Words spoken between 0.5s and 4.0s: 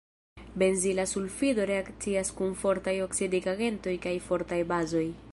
Benzila sulfido reakcias kun fortaj oksidigagentoj